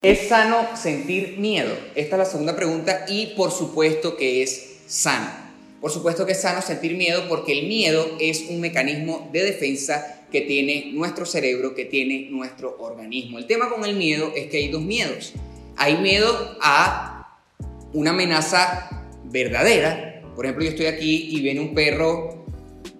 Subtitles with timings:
[0.00, 1.76] ¿Es sano sentir miedo?
[1.96, 5.28] Esta es la segunda pregunta y por supuesto que es sano.
[5.80, 10.24] Por supuesto que es sano sentir miedo porque el miedo es un mecanismo de defensa
[10.30, 13.38] que tiene nuestro cerebro, que tiene nuestro organismo.
[13.38, 15.32] El tema con el miedo es que hay dos miedos.
[15.76, 17.36] Hay miedo a
[17.92, 20.22] una amenaza verdadera.
[20.36, 22.37] Por ejemplo, yo estoy aquí y viene un perro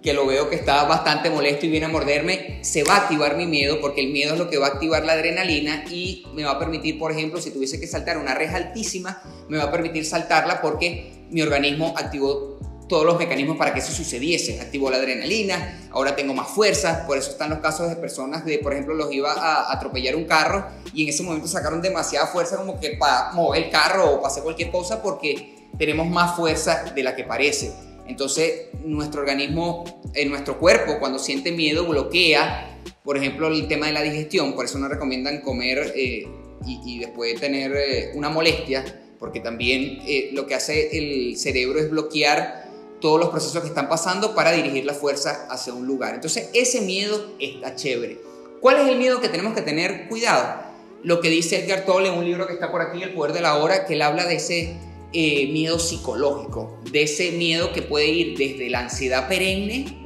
[0.01, 3.35] que lo veo que está bastante molesto y viene a morderme, se va a activar
[3.35, 6.43] mi miedo porque el miedo es lo que va a activar la adrenalina y me
[6.43, 9.71] va a permitir, por ejemplo, si tuviese que saltar una reja altísima, me va a
[9.71, 14.59] permitir saltarla porque mi organismo activó todos los mecanismos para que eso sucediese.
[14.59, 18.57] Activó la adrenalina, ahora tengo más fuerza, por eso están los casos de personas de,
[18.57, 22.57] por ejemplo, los iba a atropellar un carro y en ese momento sacaron demasiada fuerza
[22.57, 26.91] como que para mover el carro o para hacer cualquier cosa porque tenemos más fuerza
[26.93, 27.88] de la que parece.
[28.09, 33.93] Entonces, nuestro organismo, en nuestro cuerpo, cuando siente miedo, bloquea, por ejemplo, el tema de
[33.93, 34.55] la digestión.
[34.55, 36.27] Por eso nos recomiendan comer eh,
[36.65, 38.83] y, después tener eh, una molestia,
[39.19, 42.67] porque también eh, lo que hace el cerebro es bloquear
[42.99, 46.15] todos los procesos que están pasando para dirigir la fuerza hacia un lugar.
[46.15, 48.19] Entonces, ese miedo está chévere.
[48.59, 50.63] ¿Cuál es el miedo que tenemos que tener cuidado?
[51.03, 53.41] Lo que dice Edgar Tolle en un libro que está por aquí, El Poder de
[53.41, 54.75] la Hora, que él habla de ese
[55.11, 60.03] eh, miedo psicológico, de ese miedo que puede ir desde la ansiedad perenne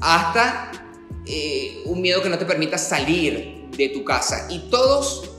[0.00, 0.70] hasta
[1.26, 4.46] eh, un miedo que no te permita salir de tu casa.
[4.48, 5.30] Y todos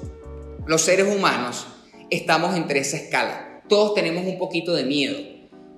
[0.66, 1.68] los seres humanos
[2.10, 3.62] estamos entre esa escala.
[3.70, 5.18] Todos tenemos un poquito de miedo.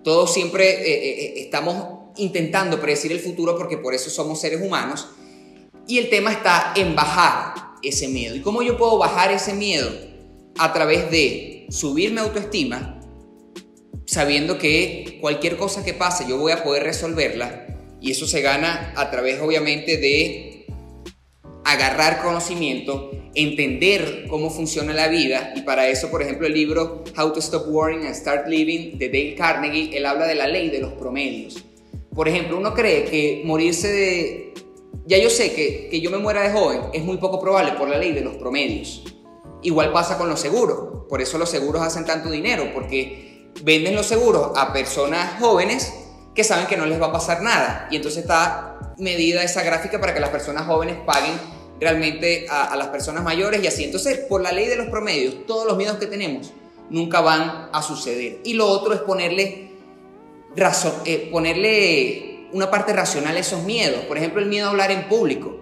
[0.03, 5.07] Todos siempre eh, estamos intentando predecir el futuro porque por eso somos seres humanos.
[5.87, 8.35] Y el tema está en bajar ese miedo.
[8.35, 9.89] ¿Y cómo yo puedo bajar ese miedo?
[10.57, 12.98] A través de subir mi autoestima,
[14.09, 17.67] sabiendo que cualquier cosa que pase yo voy a poder resolverla
[18.01, 20.65] y eso se gana a través obviamente de
[21.63, 27.33] agarrar conocimiento, entender cómo funciona la vida y para eso, por ejemplo, el libro How
[27.33, 30.79] to Stop Worrying and Start Living de Dale Carnegie, él habla de la ley de
[30.79, 31.63] los promedios.
[32.15, 34.53] Por ejemplo, uno cree que morirse de...
[35.05, 37.87] Ya yo sé que, que yo me muera de joven es muy poco probable por
[37.87, 39.03] la ley de los promedios.
[39.61, 41.05] Igual pasa con los seguros.
[41.07, 43.28] Por eso los seguros hacen tanto dinero, porque
[43.63, 45.93] venden los seguros a personas jóvenes
[46.33, 47.87] que saben que no les va a pasar nada.
[47.91, 51.33] Y entonces está medida esa gráfica para que las personas jóvenes paguen
[51.79, 53.83] realmente a, las personas mayores y así.
[53.83, 56.51] Entonces, por la ley de los promedios, todos los miedos que tenemos
[56.89, 58.39] nunca van a suceder.
[58.43, 59.71] Y lo otro es ponerle,
[60.55, 64.01] razón, eh, ponerle una parte racional a esos miedos.
[64.05, 65.57] Por ejemplo, el miedo a hablar en público.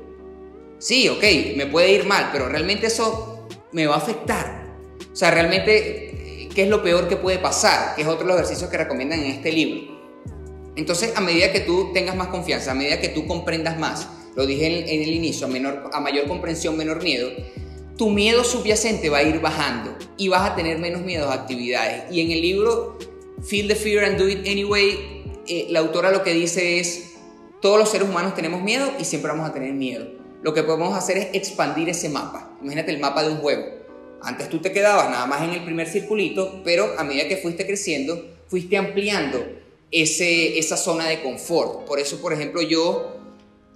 [0.79, 1.23] Sí, ok,
[1.55, 4.67] me puede ir mal, pero realmente eso me va a afectar.
[5.11, 6.07] O sea, realmente
[6.57, 9.19] qué es lo peor que puede pasar, que es otro de los ejercicios que recomiendan
[9.19, 9.95] en este libro.
[10.75, 14.47] Entonces, a medida que tú tengas más confianza, a medida que tú comprendas más, lo
[14.47, 17.29] dije en, el inicio, a, mayor comprensión, menor miedo,
[17.95, 22.11] tu miedo subyacente va a ir bajando y vas a tener menos miedo a actividades.
[22.11, 22.97] Y en el libro
[23.45, 24.97] Feel the Fear and Do It Anyway,
[25.47, 27.17] eh, la autora lo que dice es,
[27.61, 30.07] todos los seres humanos tenemos miedo y siempre vamos a tener miedo.
[30.41, 32.57] Lo que podemos hacer es expandir ese mapa.
[32.63, 33.76] Imagínate el mapa de un juego.
[34.21, 37.65] Antes tú te quedabas nada más en el primer circulito, pero a medida que fuiste
[37.65, 39.45] creciendo, fuiste ampliando
[39.91, 41.85] ese, esa zona de confort.
[41.85, 43.17] Por eso, por ejemplo, yo,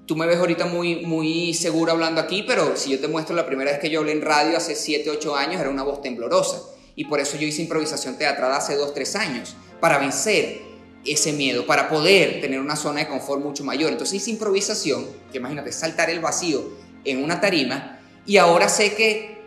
[0.05, 3.45] tú me ves ahorita muy, muy seguro hablando aquí, pero si yo te muestro la
[3.45, 6.61] primera vez que yo hablé en radio hace 7, 8 años, era una voz temblorosa.
[6.95, 10.61] Y por eso yo hice improvisación teatral hace 2, 3 años, para vencer
[11.05, 13.91] ese miedo, para poder tener una zona de confort mucho mayor.
[13.91, 16.63] Entonces hice improvisación, que imagínate, saltar el vacío
[17.05, 19.40] en una tarima, y ahora sé que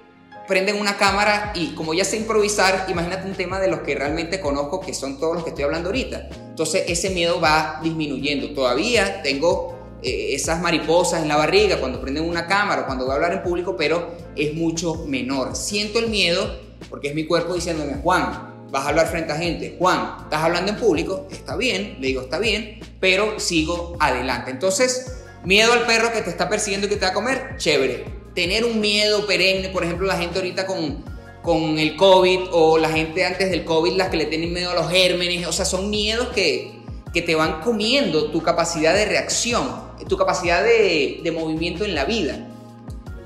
[0.47, 4.41] prenden una cámara y como ya sé improvisar, imagínate un tema de los que realmente
[4.41, 6.29] conozco, que son todos los que estoy hablando ahorita.
[6.49, 8.53] Entonces ese miedo va disminuyendo.
[8.53, 13.13] Todavía tengo eh, esas mariposas en la barriga cuando prenden una cámara o cuando voy
[13.13, 15.57] a hablar en público, pero es mucho menor.
[15.57, 16.61] Siento el miedo
[16.91, 19.77] porque es mi cuerpo diciéndome, Juan, vas a hablar frente a gente.
[19.79, 24.51] Juan, estás hablando en público, está bien, le digo, está bien, pero sigo adelante.
[24.51, 28.14] Entonces, miedo al perro que te está persiguiendo y que te va a comer, chévere
[28.35, 31.05] tener un miedo perenne, por ejemplo, la gente ahorita con,
[31.43, 34.75] con el COVID o la gente antes del COVID, las que le tienen miedo a
[34.75, 36.73] los gérmenes, o sea, son miedos que,
[37.13, 42.05] que te van comiendo tu capacidad de reacción, tu capacidad de, de movimiento en la
[42.05, 42.49] vida.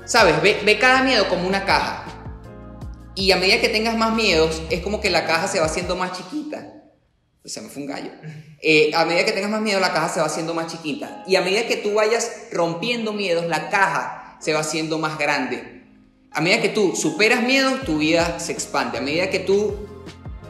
[0.05, 0.41] ¿Sabes?
[0.41, 2.05] Ve, ve, cada miedo como una caja.
[3.15, 5.95] Y a medida que tengas más miedos, es como que la caja se va haciendo
[5.95, 6.73] más chiquita.
[7.41, 8.11] Pues se me fue un gallo.
[8.61, 11.23] Eh, a medida que tengas más miedo, la caja se va haciendo más chiquita.
[11.27, 15.83] Y a medida que tú vayas rompiendo miedos, la caja se va haciendo más grande.
[16.31, 18.97] A medida que tú superas miedos, tu vida se expande.
[18.97, 19.75] A medida que tú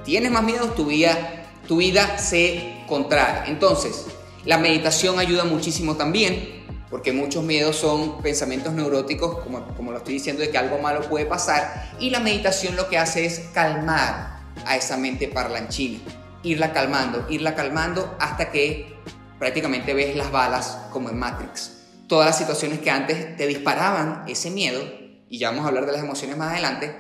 [0.04, 3.50] tienes más miedos, tu vida, tu vida se contrae.
[3.50, 4.06] Entonces,
[4.46, 6.58] la meditación ayuda muchísimo también.
[6.90, 11.02] porque muchos miedos son pensamientos neuróticos, como, como lo estoy diciendo, de que algo malo
[11.02, 16.00] puede pasar, y la meditación lo que hace es calmar a esa mente parlanchina,
[16.42, 18.96] irla calmando, irla calmando hasta que
[19.38, 21.79] prácticamente ves las balas como en Matrix.
[22.10, 24.82] Todas las situaciones que antes te disparaban ese miedo,
[25.30, 26.92] y ya vamos a hablar de las emociones más adelante,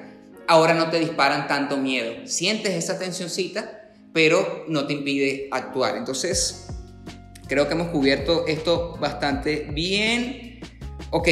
[0.48, 2.28] ahora no te disparan tanto miedo.
[2.28, 5.98] Sientes esa tensióncita, pero no te impide actuar.
[5.98, 6.68] Entonces,
[7.48, 10.60] creo que hemos cubierto esto bastante bien.
[11.10, 11.28] Ok,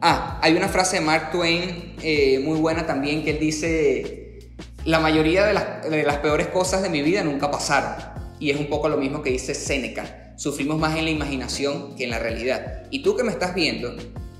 [0.00, 4.50] ah, hay una frase de Mark Twain eh, muy buena también que él dice,
[4.84, 8.04] la mayoría de las, de las peores cosas de mi vida nunca pasaron.
[8.40, 12.04] Y es un poco lo mismo que dice Seneca sufrimos más en la imaginación que
[12.04, 12.84] en la realidad.
[12.90, 13.94] Y tú que me estás viendo,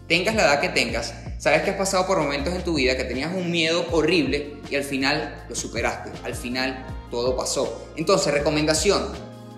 [0.07, 3.05] tengas la edad que tengas, sabes que has pasado por momentos en tu vida que
[3.05, 7.91] tenías un miedo horrible y al final lo superaste, al final todo pasó.
[7.97, 9.03] Entonces, recomendación,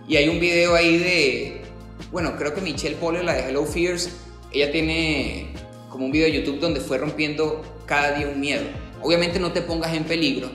[0.08, 1.62] y hay un video ahí de,
[2.11, 4.08] bueno, creo que Michelle Poller, la de Hello Fears,
[4.52, 5.52] ella tiene
[5.91, 8.64] como un video de YouTube donde fue rompiendo cada día un miedo.
[9.02, 10.50] Obviamente no te pongas en peligro,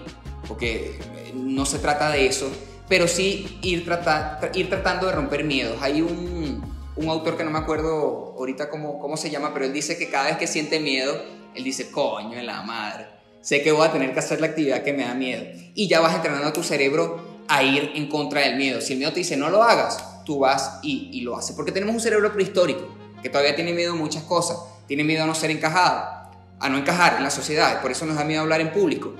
[0.47, 0.97] porque
[1.35, 2.49] no se trata de eso,
[2.87, 5.77] pero sí ir, tratando de romper miedos.
[5.81, 6.61] Hay un,
[7.07, 10.25] autor que no me acuerdo ahorita cómo, cómo se llama, pero él dice que cada
[10.25, 11.21] vez que siente miedo,
[11.55, 13.07] él dice, coño en la madre,
[13.41, 15.43] sé que voy a tener que hacer la actividad que me da miedo.
[15.75, 18.81] Y ya vas entrenando a tu cerebro a ir en contra del miedo.
[18.81, 21.55] Si el miedo te dice no lo hagas, tú vas y, y lo haces.
[21.55, 22.87] Porque tenemos un cerebro prehistórico
[23.21, 24.57] que todavía tiene miedo a muchas cosas.
[24.87, 27.81] Tiene miedo a no ser encajado, a no encajar en la sociedad.
[27.81, 29.13] Por eso nos da miedo hablar en público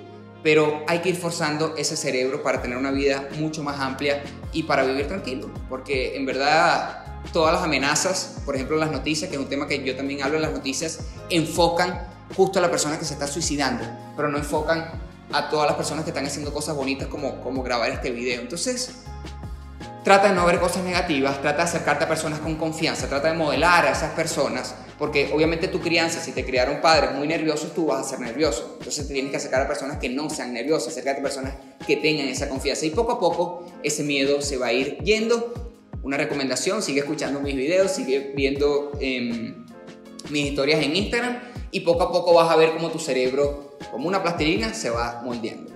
[0.43, 4.63] pero hay que ir forzando ese cerebro para tener una vida mucho más amplia y
[4.63, 9.41] para vivir tranquilo, porque en verdad todas las amenazas, por ejemplo las noticias, que es
[9.41, 10.99] un tema que yo también hablo en las noticias,
[11.29, 13.85] enfocan justo a la persona que se está suicidando,
[14.15, 15.01] pero no enfocan
[15.31, 18.41] a todas las personas que están haciendo cosas bonitas como, como grabar este video.
[18.41, 19.03] Entonces,
[20.03, 23.37] Trata de no ver cosas negativas, trata de acercarte a personas con confianza, trata de
[23.37, 27.87] modelar a esas personas, porque obviamente tu crianza, si te criaron padres muy nerviosos, tú
[27.87, 28.75] vas a ser nervioso.
[28.77, 31.53] Entonces te tienes que acercar a personas que no sean nerviosas, acercarte a personas
[31.85, 32.85] que tengan esa confianza.
[32.85, 35.53] Y poco a poco ese miedo se va a ir yendo.
[36.03, 39.65] Una recomendación, sigue escuchando mis videos, sigue viendo em,
[40.29, 41.39] mis historias en Instagram
[41.71, 45.21] y poco a poco vas a ver cómo tu cerebro, como una plastilina, se va
[45.23, 45.71] moldeando.